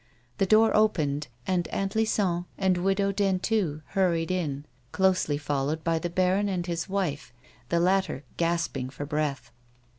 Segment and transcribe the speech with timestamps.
[0.39, 5.99] The door opened, and Aunt Lison and the Widow Dentu hurried in, closely followed by
[5.99, 7.31] the baron and his wife,
[7.69, 9.51] the latter gasping for breath.